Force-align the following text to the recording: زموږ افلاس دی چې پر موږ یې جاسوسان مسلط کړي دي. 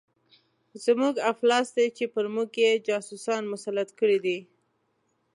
زموږ 0.85 1.15
افلاس 1.31 1.67
دی 1.75 1.87
چې 1.97 2.05
پر 2.13 2.25
موږ 2.33 2.49
یې 2.63 2.71
جاسوسان 2.87 3.41
مسلط 3.53 3.89
کړي 3.99 4.17
دي. 4.25 4.37